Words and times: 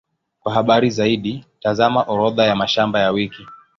Kwa 0.39 0.53
habari 0.53 0.89
zaidi, 0.89 1.45
tazama 1.61 2.03
Orodha 2.03 2.43
ya 2.45 2.55
mashamba 2.55 2.99
ya 2.99 3.11
wiki. 3.11 3.45